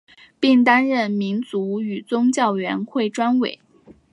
[0.39, 3.59] 并担任民族和宗教委员会专委。